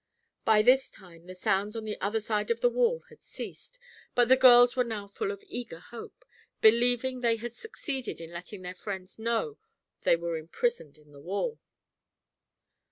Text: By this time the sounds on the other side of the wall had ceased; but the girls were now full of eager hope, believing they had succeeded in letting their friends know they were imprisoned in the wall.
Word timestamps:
By 0.45 0.63
this 0.63 0.89
time 0.89 1.27
the 1.27 1.35
sounds 1.35 1.75
on 1.75 1.83
the 1.83 2.01
other 2.01 2.19
side 2.19 2.49
of 2.49 2.61
the 2.61 2.71
wall 2.71 3.03
had 3.09 3.23
ceased; 3.23 3.77
but 4.15 4.29
the 4.29 4.35
girls 4.35 4.75
were 4.75 4.83
now 4.83 5.05
full 5.07 5.29
of 5.29 5.43
eager 5.45 5.77
hope, 5.77 6.25
believing 6.59 7.19
they 7.21 7.35
had 7.35 7.53
succeeded 7.53 8.19
in 8.19 8.31
letting 8.33 8.63
their 8.63 8.73
friends 8.73 9.19
know 9.19 9.59
they 10.01 10.15
were 10.15 10.37
imprisoned 10.37 10.97
in 10.97 11.11
the 11.11 11.21
wall. 11.21 11.59